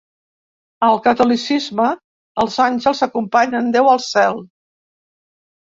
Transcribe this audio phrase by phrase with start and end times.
[0.87, 1.85] Al catolicisme
[2.45, 4.43] els àngels acompanyen Déu al cel.